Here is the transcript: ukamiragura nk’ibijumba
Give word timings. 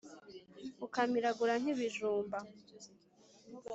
ukamiragura 0.85 1.53
nk’ibijumba 1.61 2.37